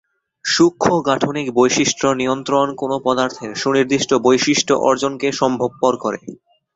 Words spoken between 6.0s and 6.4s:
করে।